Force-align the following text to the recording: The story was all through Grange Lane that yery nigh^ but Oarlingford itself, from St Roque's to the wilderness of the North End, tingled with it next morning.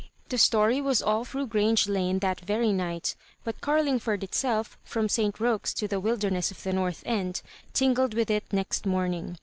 The 0.29 0.39
story 0.39 0.81
was 0.81 1.03
all 1.03 1.23
through 1.25 1.45
Grange 1.45 1.87
Lane 1.87 2.17
that 2.21 2.43
yery 2.47 2.73
nigh^ 2.73 3.13
but 3.43 3.61
Oarlingford 3.61 4.23
itself, 4.23 4.75
from 4.83 5.07
St 5.07 5.39
Roque's 5.39 5.75
to 5.75 5.87
the 5.87 5.99
wilderness 5.99 6.49
of 6.49 6.63
the 6.63 6.73
North 6.73 7.03
End, 7.05 7.43
tingled 7.73 8.15
with 8.15 8.31
it 8.31 8.51
next 8.51 8.87
morning. 8.87 9.37